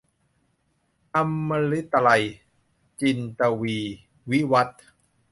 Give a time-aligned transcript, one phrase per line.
[1.15, 1.17] อ
[1.49, 2.23] มฤตาลัย-
[2.99, 3.95] จินตวีร์
[4.31, 4.81] วิวัธน์